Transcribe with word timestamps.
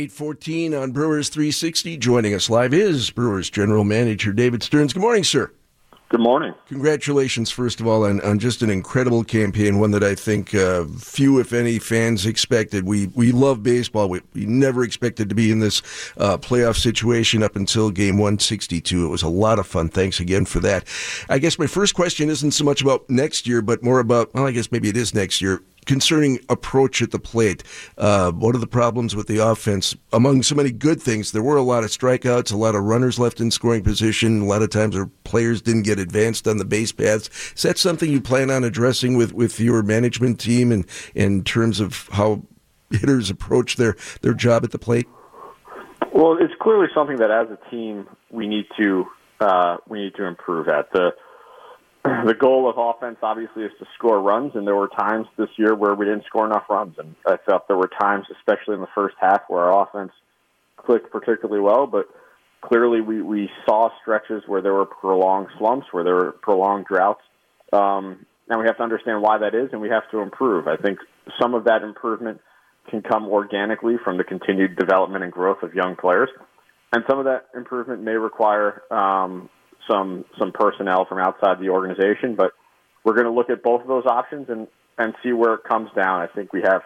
814 0.00 0.72
on 0.72 0.92
Brewers 0.92 1.28
360. 1.28 1.98
Joining 1.98 2.32
us 2.32 2.48
live 2.48 2.72
is 2.72 3.10
Brewers 3.10 3.50
General 3.50 3.84
Manager 3.84 4.32
David 4.32 4.62
Stearns. 4.62 4.94
Good 4.94 5.02
morning, 5.02 5.24
sir. 5.24 5.52
Good 6.08 6.20
morning. 6.20 6.54
Congratulations, 6.68 7.50
first 7.50 7.80
of 7.80 7.86
all, 7.86 8.06
on, 8.06 8.18
on 8.22 8.38
just 8.38 8.62
an 8.62 8.70
incredible 8.70 9.24
campaign, 9.24 9.78
one 9.78 9.90
that 9.90 10.02
I 10.02 10.14
think 10.14 10.54
uh, 10.54 10.86
few, 10.98 11.38
if 11.38 11.52
any, 11.52 11.78
fans 11.78 12.24
expected. 12.24 12.84
We 12.84 13.08
we 13.08 13.30
love 13.30 13.62
baseball. 13.62 14.08
We, 14.08 14.22
we 14.32 14.46
never 14.46 14.82
expected 14.84 15.28
to 15.28 15.34
be 15.34 15.52
in 15.52 15.60
this 15.60 15.82
uh, 16.16 16.38
playoff 16.38 16.78
situation 16.78 17.42
up 17.42 17.54
until 17.54 17.90
game 17.90 18.16
162. 18.16 19.04
It 19.04 19.08
was 19.08 19.22
a 19.22 19.28
lot 19.28 19.58
of 19.58 19.66
fun. 19.66 19.90
Thanks 19.90 20.18
again 20.18 20.46
for 20.46 20.60
that. 20.60 20.84
I 21.28 21.38
guess 21.38 21.58
my 21.58 21.66
first 21.66 21.94
question 21.94 22.30
isn't 22.30 22.52
so 22.52 22.64
much 22.64 22.80
about 22.80 23.08
next 23.10 23.46
year, 23.46 23.60
but 23.60 23.84
more 23.84 24.00
about, 24.00 24.32
well, 24.32 24.46
I 24.46 24.52
guess 24.52 24.72
maybe 24.72 24.88
it 24.88 24.96
is 24.96 25.14
next 25.14 25.42
year 25.42 25.62
concerning 25.90 26.38
approach 26.48 27.02
at 27.02 27.10
the 27.10 27.18
plate. 27.18 27.64
Uh, 27.98 28.30
what 28.30 28.54
are 28.54 28.58
the 28.58 28.66
problems 28.68 29.16
with 29.16 29.26
the 29.26 29.38
offense? 29.38 29.96
Among 30.12 30.44
so 30.44 30.54
many 30.54 30.70
good 30.70 31.02
things, 31.02 31.32
there 31.32 31.42
were 31.42 31.56
a 31.56 31.62
lot 31.62 31.82
of 31.82 31.90
strikeouts, 31.90 32.52
a 32.52 32.56
lot 32.56 32.76
of 32.76 32.84
runners 32.84 33.18
left 33.18 33.40
in 33.40 33.50
scoring 33.50 33.82
position. 33.82 34.42
A 34.42 34.44
lot 34.44 34.62
of 34.62 34.70
times, 34.70 34.96
our 34.96 35.10
players 35.24 35.60
didn't 35.60 35.82
get 35.82 35.98
advanced 35.98 36.46
on 36.46 36.58
the 36.58 36.64
base 36.64 36.92
paths. 36.92 37.28
Is 37.56 37.62
that 37.62 37.76
something 37.76 38.08
you 38.08 38.20
plan 38.20 38.52
on 38.52 38.62
addressing 38.62 39.16
with, 39.16 39.32
with 39.32 39.58
your 39.58 39.82
management 39.82 40.38
team 40.38 40.70
and 40.70 40.86
in 41.16 41.42
terms 41.42 41.80
of 41.80 42.08
how 42.12 42.42
hitters 42.92 43.28
approach 43.28 43.74
their, 43.74 43.96
their 44.20 44.34
job 44.34 44.62
at 44.62 44.70
the 44.70 44.78
plate? 44.78 45.08
Well, 46.14 46.38
it's 46.40 46.54
clearly 46.62 46.86
something 46.94 47.16
that 47.16 47.32
as 47.32 47.48
a 47.50 47.58
team 47.68 48.06
we 48.30 48.46
need 48.46 48.66
to 48.78 49.06
uh, 49.40 49.78
we 49.88 50.04
need 50.04 50.14
to 50.14 50.24
improve 50.24 50.68
at. 50.68 50.92
The 50.92 51.10
the 52.02 52.34
goal 52.38 52.68
of 52.68 52.76
offense 52.78 53.18
obviously 53.22 53.64
is 53.64 53.72
to 53.78 53.86
score 53.94 54.20
runs, 54.20 54.52
and 54.54 54.66
there 54.66 54.76
were 54.76 54.88
times 54.88 55.26
this 55.36 55.50
year 55.56 55.74
where 55.74 55.94
we 55.94 56.06
didn't 56.06 56.24
score 56.24 56.46
enough 56.46 56.64
runs, 56.70 56.94
and 56.98 57.14
I 57.26 57.36
felt 57.44 57.68
there 57.68 57.76
were 57.76 57.90
times, 58.00 58.26
especially 58.38 58.74
in 58.74 58.80
the 58.80 58.88
first 58.94 59.16
half, 59.20 59.42
where 59.48 59.64
our 59.64 59.82
offense 59.86 60.12
clicked 60.76 61.12
particularly 61.12 61.60
well, 61.60 61.86
but 61.86 62.06
clearly 62.62 63.00
we, 63.00 63.20
we 63.20 63.50
saw 63.66 63.90
stretches 64.00 64.42
where 64.46 64.62
there 64.62 64.72
were 64.72 64.86
prolonged 64.86 65.48
slumps, 65.58 65.88
where 65.90 66.04
there 66.04 66.14
were 66.14 66.32
prolonged 66.32 66.86
droughts, 66.86 67.22
um, 67.72 68.24
and 68.48 68.58
we 68.58 68.66
have 68.66 68.78
to 68.78 68.82
understand 68.82 69.20
why 69.20 69.38
that 69.38 69.54
is, 69.54 69.68
and 69.72 69.80
we 69.80 69.90
have 69.90 70.10
to 70.10 70.20
improve. 70.20 70.68
I 70.68 70.76
think 70.76 70.98
some 71.40 71.54
of 71.54 71.64
that 71.64 71.82
improvement 71.82 72.40
can 72.88 73.02
come 73.02 73.28
organically 73.28 73.96
from 74.02 74.16
the 74.16 74.24
continued 74.24 74.76
development 74.76 75.22
and 75.22 75.32
growth 75.32 75.62
of 75.62 75.74
young 75.74 75.96
players, 75.96 76.30
and 76.92 77.04
some 77.08 77.18
of 77.18 77.26
that 77.26 77.48
improvement 77.54 78.02
may 78.02 78.12
require 78.12 78.82
um, 78.90 79.50
some 79.88 80.24
some 80.38 80.52
personnel 80.52 81.06
from 81.06 81.18
outside 81.18 81.60
the 81.60 81.68
organization. 81.70 82.34
But 82.36 82.52
we're 83.04 83.14
going 83.14 83.26
to 83.26 83.32
look 83.32 83.50
at 83.50 83.62
both 83.62 83.82
of 83.82 83.88
those 83.88 84.06
options 84.06 84.48
and 84.48 84.66
and 84.98 85.14
see 85.22 85.32
where 85.32 85.54
it 85.54 85.64
comes 85.64 85.90
down. 85.96 86.20
I 86.20 86.26
think 86.26 86.52
we 86.52 86.62
have 86.62 86.82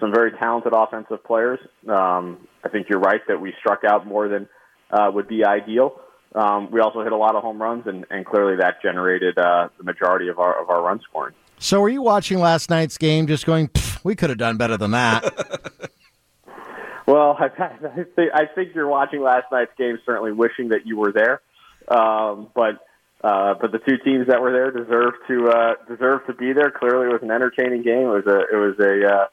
some 0.00 0.12
very 0.12 0.32
talented 0.32 0.72
offensive 0.74 1.24
players. 1.24 1.58
Um, 1.88 2.46
I 2.64 2.68
think 2.68 2.88
you're 2.88 3.00
right 3.00 3.20
that 3.28 3.40
we 3.40 3.54
struck 3.58 3.80
out 3.84 4.06
more 4.06 4.28
than 4.28 4.48
uh, 4.90 5.10
would 5.12 5.28
be 5.28 5.44
ideal. 5.44 6.00
Um, 6.34 6.70
we 6.70 6.80
also 6.80 7.02
hit 7.02 7.12
a 7.12 7.16
lot 7.16 7.34
of 7.34 7.42
home 7.42 7.60
runs, 7.60 7.86
and, 7.86 8.04
and 8.10 8.26
clearly 8.26 8.56
that 8.58 8.82
generated 8.82 9.38
uh, 9.38 9.68
the 9.78 9.84
majority 9.84 10.28
of 10.28 10.38
our 10.38 10.60
of 10.60 10.68
our 10.68 10.82
run 10.82 11.00
scoring. 11.08 11.34
So, 11.58 11.80
were 11.80 11.88
you 11.88 12.02
watching 12.02 12.38
last 12.38 12.68
night's 12.68 12.98
game, 12.98 13.26
just 13.26 13.46
going, 13.46 13.70
"We 14.04 14.14
could 14.14 14.28
have 14.28 14.38
done 14.38 14.58
better 14.58 14.76
than 14.76 14.90
that"? 14.90 15.24
well, 17.06 17.36
I, 17.38 17.46
I, 17.46 18.04
think, 18.14 18.30
I 18.34 18.46
think 18.54 18.74
you're 18.74 18.88
watching 18.88 19.22
last 19.22 19.46
night's 19.50 19.72
game, 19.78 19.98
certainly 20.04 20.32
wishing 20.32 20.68
that 20.68 20.86
you 20.86 20.98
were 20.98 21.12
there. 21.12 21.40
Um, 21.88 22.48
but 22.54 22.84
uh, 23.22 23.54
but 23.60 23.72
the 23.72 23.78
two 23.78 23.96
teams 24.04 24.26
that 24.28 24.40
were 24.40 24.52
there 24.52 24.70
deserve 24.70 25.14
to 25.28 25.48
uh, 25.48 25.74
deserve 25.88 26.26
to 26.26 26.34
be 26.34 26.52
there. 26.52 26.70
Clearly, 26.70 27.06
it 27.06 27.12
was 27.12 27.22
an 27.22 27.30
entertaining 27.30 27.82
game. 27.82 28.06
It 28.06 28.24
was 28.24 28.26
a 28.26 28.38
it 28.52 28.58
was 28.58 28.76
a 28.78 29.06
uh, 29.06 29.26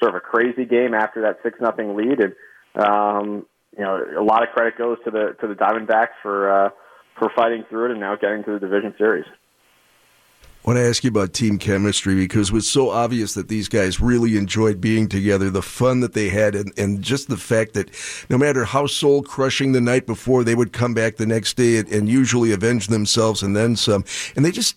sort 0.00 0.14
of 0.14 0.16
a 0.16 0.20
crazy 0.20 0.64
game 0.64 0.94
after 0.94 1.22
that 1.22 1.38
six 1.42 1.60
nothing 1.60 1.96
lead, 1.96 2.20
and 2.20 2.34
um, 2.82 3.46
you 3.76 3.84
know 3.84 4.00
a 4.18 4.22
lot 4.22 4.42
of 4.42 4.50
credit 4.54 4.78
goes 4.78 4.98
to 5.04 5.10
the 5.10 5.36
to 5.40 5.48
the 5.48 5.54
Diamondbacks 5.54 6.14
for 6.22 6.66
uh, 6.66 6.70
for 7.18 7.30
fighting 7.34 7.64
through 7.68 7.86
it 7.86 7.90
and 7.92 8.00
now 8.00 8.16
getting 8.16 8.44
to 8.44 8.52
the 8.52 8.60
division 8.60 8.94
series. 8.98 9.26
I 10.64 10.70
want 10.70 10.78
to 10.78 10.88
ask 10.88 11.04
you 11.04 11.10
about 11.10 11.34
team 11.34 11.58
chemistry 11.58 12.14
because 12.14 12.48
it 12.48 12.54
was 12.54 12.66
so 12.66 12.88
obvious 12.88 13.34
that 13.34 13.48
these 13.48 13.68
guys 13.68 14.00
really 14.00 14.38
enjoyed 14.38 14.80
being 14.80 15.10
together, 15.10 15.50
the 15.50 15.60
fun 15.60 16.00
that 16.00 16.14
they 16.14 16.30
had, 16.30 16.54
and, 16.54 16.72
and 16.78 17.02
just 17.02 17.28
the 17.28 17.36
fact 17.36 17.74
that 17.74 17.90
no 18.30 18.38
matter 18.38 18.64
how 18.64 18.86
soul 18.86 19.22
crushing 19.22 19.72
the 19.72 19.80
night 19.82 20.06
before, 20.06 20.42
they 20.42 20.54
would 20.54 20.72
come 20.72 20.94
back 20.94 21.16
the 21.16 21.26
next 21.26 21.58
day 21.58 21.76
and, 21.76 21.88
and, 21.88 22.08
usually 22.08 22.50
avenge 22.50 22.86
themselves 22.86 23.42
and 23.42 23.54
then 23.54 23.76
some. 23.76 24.06
And 24.36 24.44
they 24.44 24.52
just 24.52 24.76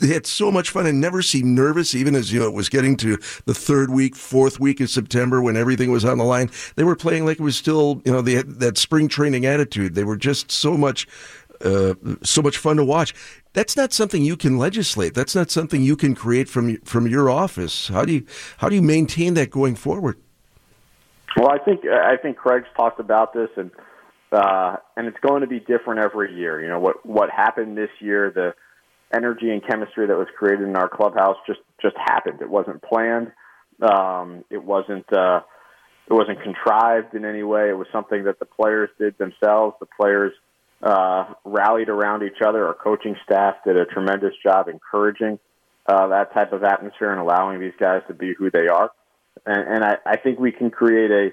they 0.00 0.08
had 0.08 0.26
so 0.26 0.50
much 0.50 0.70
fun 0.70 0.86
and 0.86 1.00
never 1.00 1.22
seemed 1.22 1.54
nervous, 1.54 1.94
even 1.94 2.16
as 2.16 2.32
you 2.32 2.40
know 2.40 2.48
it 2.48 2.54
was 2.54 2.68
getting 2.68 2.96
to 2.96 3.16
the 3.44 3.54
third 3.54 3.90
week, 3.90 4.16
fourth 4.16 4.58
week 4.58 4.80
of 4.80 4.90
September 4.90 5.40
when 5.40 5.56
everything 5.56 5.92
was 5.92 6.04
on 6.04 6.18
the 6.18 6.24
line. 6.24 6.50
They 6.74 6.82
were 6.82 6.96
playing 6.96 7.26
like 7.26 7.38
it 7.38 7.42
was 7.44 7.56
still 7.56 8.02
you 8.04 8.10
know 8.10 8.22
they 8.22 8.34
had 8.34 8.58
that 8.58 8.76
spring 8.76 9.06
training 9.06 9.46
attitude. 9.46 9.94
They 9.94 10.04
were 10.04 10.16
just 10.16 10.50
so 10.50 10.76
much 10.76 11.06
uh, 11.64 11.94
so 12.22 12.42
much 12.42 12.56
fun 12.56 12.76
to 12.76 12.84
watch. 12.84 13.14
That's 13.52 13.76
not 13.76 13.92
something 13.92 14.24
you 14.24 14.36
can 14.36 14.58
legislate. 14.58 15.14
That's 15.14 15.34
not 15.34 15.50
something 15.50 15.82
you 15.82 15.96
can 15.96 16.14
create 16.14 16.48
from 16.48 16.76
from 16.82 17.06
your 17.06 17.30
office. 17.30 17.88
How 17.88 18.04
do 18.04 18.12
you 18.12 18.26
how 18.58 18.68
do 18.68 18.76
you 18.76 18.82
maintain 18.82 19.34
that 19.34 19.50
going 19.50 19.74
forward? 19.74 20.18
Well, 21.36 21.50
I 21.50 21.58
think 21.58 21.80
I 21.86 22.16
think 22.16 22.36
Craig's 22.36 22.68
talked 22.76 23.00
about 23.00 23.32
this, 23.32 23.48
and 23.56 23.70
uh, 24.32 24.76
and 24.96 25.06
it's 25.06 25.18
going 25.20 25.40
to 25.42 25.46
be 25.46 25.60
different 25.60 26.00
every 26.00 26.34
year. 26.34 26.60
You 26.60 26.68
know 26.68 26.80
what 26.80 27.04
what 27.04 27.30
happened 27.30 27.76
this 27.76 27.90
year, 28.00 28.32
the 28.34 28.54
energy 29.14 29.50
and 29.50 29.66
chemistry 29.66 30.06
that 30.06 30.16
was 30.16 30.28
created 30.36 30.68
in 30.68 30.76
our 30.76 30.88
clubhouse 30.88 31.36
just 31.46 31.60
just 31.80 31.96
happened. 31.96 32.40
It 32.40 32.50
wasn't 32.50 32.82
planned. 32.82 33.32
Um, 33.80 34.44
it 34.50 34.62
wasn't 34.62 35.06
uh, 35.12 35.40
it 36.08 36.12
wasn't 36.12 36.42
contrived 36.42 37.14
in 37.14 37.24
any 37.24 37.42
way. 37.42 37.68
It 37.68 37.76
was 37.76 37.86
something 37.92 38.24
that 38.24 38.38
the 38.38 38.46
players 38.46 38.90
did 38.98 39.16
themselves. 39.18 39.76
The 39.80 39.86
players 39.86 40.32
uh, 40.82 41.34
rallied 41.44 41.88
around 41.88 42.22
each 42.22 42.40
other. 42.44 42.66
Our 42.66 42.74
coaching 42.74 43.16
staff 43.24 43.56
did 43.64 43.76
a 43.76 43.84
tremendous 43.84 44.34
job 44.42 44.68
encouraging 44.68 45.38
uh, 45.86 46.08
that 46.08 46.32
type 46.34 46.52
of 46.52 46.62
atmosphere 46.64 47.10
and 47.10 47.20
allowing 47.20 47.60
these 47.60 47.72
guys 47.78 48.02
to 48.08 48.14
be 48.14 48.34
who 48.34 48.50
they 48.50 48.68
are. 48.68 48.90
And, 49.46 49.76
and 49.76 49.84
I, 49.84 49.96
I 50.06 50.16
think 50.16 50.38
we 50.38 50.52
can 50.52 50.70
create 50.70 51.10
a 51.10 51.30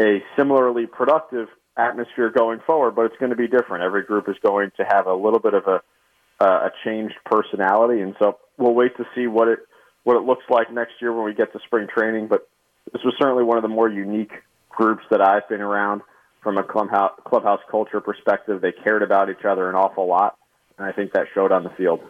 a 0.00 0.24
similarly 0.36 0.86
productive 0.86 1.46
atmosphere 1.76 2.28
going 2.28 2.58
forward, 2.66 2.96
but 2.96 3.04
it's 3.04 3.16
going 3.18 3.30
to 3.30 3.36
be 3.36 3.46
different. 3.46 3.84
Every 3.84 4.02
group 4.02 4.28
is 4.28 4.34
going 4.44 4.72
to 4.76 4.84
have 4.84 5.06
a 5.06 5.14
little 5.14 5.38
bit 5.38 5.54
of 5.54 5.66
a 5.66 5.80
a 6.40 6.70
changed 6.84 7.14
personality, 7.24 8.02
and 8.02 8.14
so 8.18 8.38
we'll 8.58 8.74
wait 8.74 8.96
to 8.96 9.04
see 9.14 9.26
what 9.26 9.48
it 9.48 9.60
what 10.02 10.16
it 10.16 10.24
looks 10.24 10.44
like 10.50 10.70
next 10.72 10.94
year 11.00 11.12
when 11.12 11.24
we 11.24 11.32
get 11.32 11.52
to 11.52 11.60
spring 11.66 11.86
training. 11.86 12.26
But 12.28 12.48
this 12.92 13.02
was 13.04 13.14
certainly 13.18 13.44
one 13.44 13.56
of 13.56 13.62
the 13.62 13.68
more 13.68 13.88
unique 13.88 14.32
groups 14.68 15.04
that 15.10 15.20
I've 15.20 15.48
been 15.48 15.60
around 15.60 16.02
from 16.44 16.58
a 16.58 16.62
clubhouse, 16.62 17.18
clubhouse 17.24 17.60
culture 17.68 18.00
perspective. 18.00 18.60
They 18.60 18.70
cared 18.70 19.02
about 19.02 19.30
each 19.30 19.44
other 19.44 19.68
an 19.68 19.74
awful 19.74 20.06
lot, 20.06 20.36
and 20.78 20.86
I 20.86 20.92
think 20.92 21.12
that 21.14 21.26
showed 21.34 21.50
on 21.50 21.64
the 21.64 21.70
field. 21.70 22.00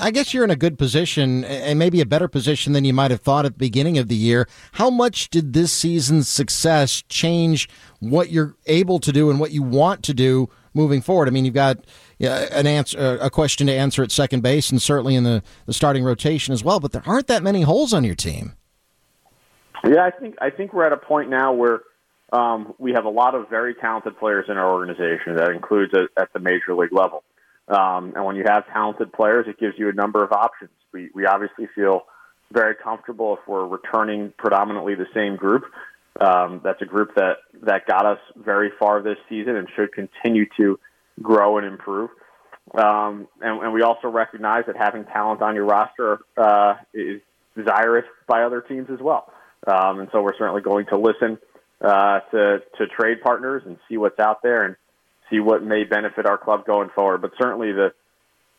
I 0.00 0.10
guess 0.10 0.32
you're 0.32 0.44
in 0.44 0.50
a 0.50 0.56
good 0.56 0.78
position, 0.78 1.44
and 1.44 1.78
maybe 1.78 2.00
a 2.00 2.06
better 2.06 2.28
position 2.28 2.72
than 2.72 2.84
you 2.84 2.94
might 2.94 3.10
have 3.10 3.20
thought 3.20 3.44
at 3.44 3.52
the 3.52 3.58
beginning 3.58 3.98
of 3.98 4.08
the 4.08 4.14
year. 4.14 4.48
How 4.72 4.88
much 4.88 5.28
did 5.28 5.52
this 5.52 5.70
season's 5.70 6.28
success 6.28 7.02
change 7.08 7.68
what 8.00 8.30
you're 8.30 8.56
able 8.66 8.98
to 9.00 9.12
do 9.12 9.30
and 9.30 9.38
what 9.38 9.50
you 9.50 9.62
want 9.62 10.02
to 10.04 10.14
do 10.14 10.48
moving 10.72 11.02
forward? 11.02 11.28
I 11.28 11.30
mean, 11.30 11.44
you've 11.44 11.54
got 11.54 11.78
an 12.18 12.66
answer, 12.66 13.18
a 13.20 13.28
question 13.28 13.66
to 13.66 13.72
answer 13.72 14.02
at 14.02 14.10
second 14.10 14.42
base, 14.42 14.70
and 14.70 14.80
certainly 14.80 15.14
in 15.14 15.24
the, 15.24 15.42
the 15.66 15.74
starting 15.74 16.04
rotation 16.04 16.54
as 16.54 16.64
well. 16.64 16.80
But 16.80 16.92
there 16.92 17.02
aren't 17.04 17.26
that 17.26 17.42
many 17.42 17.60
holes 17.60 17.92
on 17.92 18.02
your 18.02 18.14
team. 18.14 18.54
Yeah, 19.84 20.04
I 20.04 20.10
think 20.10 20.36
I 20.40 20.48
think 20.48 20.72
we're 20.72 20.86
at 20.86 20.94
a 20.94 20.96
point 20.96 21.28
now 21.28 21.52
where 21.52 21.82
um, 22.32 22.74
we 22.78 22.92
have 22.92 23.04
a 23.04 23.10
lot 23.10 23.34
of 23.34 23.48
very 23.48 23.74
talented 23.74 24.18
players 24.18 24.46
in 24.48 24.56
our 24.56 24.72
organization. 24.72 25.36
That 25.36 25.50
includes 25.50 25.92
at, 25.94 26.22
at 26.22 26.32
the 26.32 26.40
major 26.40 26.74
league 26.74 26.92
level. 26.92 27.22
Um, 27.68 28.12
and 28.14 28.24
when 28.24 28.36
you 28.36 28.44
have 28.46 28.66
talented 28.72 29.12
players, 29.12 29.46
it 29.48 29.58
gives 29.58 29.74
you 29.78 29.88
a 29.88 29.92
number 29.92 30.22
of 30.22 30.32
options. 30.32 30.70
We, 30.92 31.10
we 31.14 31.26
obviously 31.26 31.68
feel 31.74 32.02
very 32.52 32.74
comfortable 32.74 33.34
if 33.34 33.48
we're 33.48 33.66
returning 33.66 34.32
predominantly 34.38 34.94
the 34.94 35.06
same 35.14 35.36
group. 35.36 35.64
Um, 36.20 36.60
that's 36.64 36.80
a 36.80 36.86
group 36.86 37.14
that, 37.16 37.38
that 37.62 37.86
got 37.86 38.06
us 38.06 38.18
very 38.36 38.70
far 38.78 39.02
this 39.02 39.18
season 39.28 39.56
and 39.56 39.68
should 39.76 39.92
continue 39.92 40.46
to 40.56 40.78
grow 41.20 41.58
and 41.58 41.66
improve. 41.66 42.10
Um, 42.74 43.28
and, 43.40 43.62
and 43.62 43.72
we 43.72 43.82
also 43.82 44.08
recognize 44.08 44.64
that 44.66 44.76
having 44.76 45.04
talent 45.04 45.42
on 45.42 45.54
your 45.54 45.66
roster 45.66 46.20
uh, 46.36 46.74
is 46.94 47.20
desirous 47.56 48.04
by 48.26 48.42
other 48.42 48.60
teams 48.60 48.88
as 48.90 49.00
well. 49.00 49.32
Um, 49.66 50.00
and 50.00 50.08
so 50.12 50.22
we're 50.22 50.36
certainly 50.36 50.62
going 50.62 50.86
to 50.86 50.98
listen 50.98 51.38
uh, 51.80 52.20
to 52.30 52.62
to 52.78 52.86
trade 52.86 53.20
partners 53.22 53.62
and 53.66 53.78
see 53.88 53.96
what's 53.96 54.18
out 54.18 54.42
there 54.42 54.64
and 54.64 54.76
see 55.30 55.40
what 55.40 55.62
may 55.62 55.84
benefit 55.84 56.26
our 56.26 56.38
club 56.38 56.64
going 56.66 56.90
forward. 56.94 57.22
But 57.22 57.32
certainly 57.38 57.72
the 57.72 57.92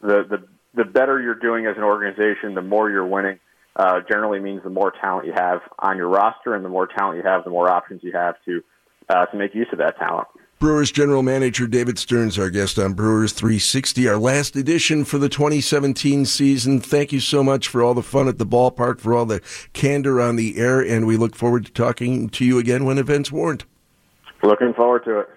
the 0.00 0.24
the, 0.28 0.48
the 0.74 0.84
better 0.84 1.20
you're 1.20 1.34
doing 1.34 1.66
as 1.66 1.76
an 1.76 1.84
organization, 1.84 2.54
the 2.54 2.62
more 2.62 2.90
you're 2.90 3.06
winning. 3.06 3.38
Uh, 3.76 3.98
generally 4.08 4.38
means 4.38 4.62
the 4.62 4.70
more 4.70 4.92
talent 5.00 5.26
you 5.26 5.32
have 5.32 5.60
on 5.80 5.96
your 5.96 6.08
roster, 6.08 6.54
and 6.54 6.64
the 6.64 6.68
more 6.68 6.86
talent 6.86 7.16
you 7.16 7.28
have, 7.28 7.42
the 7.42 7.50
more 7.50 7.68
options 7.68 8.00
you 8.04 8.12
have 8.12 8.36
to 8.44 8.62
uh, 9.08 9.26
to 9.26 9.36
make 9.36 9.52
use 9.52 9.66
of 9.72 9.78
that 9.78 9.98
talent. 9.98 10.28
Brewers 10.64 10.90
General 10.90 11.22
Manager 11.22 11.66
David 11.66 11.98
Stearns, 11.98 12.38
our 12.38 12.48
guest 12.48 12.78
on 12.78 12.94
Brewers 12.94 13.34
360, 13.34 14.08
our 14.08 14.16
last 14.16 14.56
edition 14.56 15.04
for 15.04 15.18
the 15.18 15.28
2017 15.28 16.24
season. 16.24 16.80
Thank 16.80 17.12
you 17.12 17.20
so 17.20 17.44
much 17.44 17.68
for 17.68 17.82
all 17.82 17.92
the 17.92 18.02
fun 18.02 18.28
at 18.28 18.38
the 18.38 18.46
ballpark, 18.46 18.98
for 18.98 19.12
all 19.12 19.26
the 19.26 19.42
candor 19.74 20.22
on 20.22 20.36
the 20.36 20.56
air, 20.56 20.80
and 20.80 21.06
we 21.06 21.18
look 21.18 21.36
forward 21.36 21.66
to 21.66 21.72
talking 21.72 22.30
to 22.30 22.46
you 22.46 22.58
again 22.58 22.86
when 22.86 22.96
events 22.96 23.30
warrant. 23.30 23.66
Looking 24.42 24.72
forward 24.72 25.04
to 25.04 25.20
it. 25.20 25.28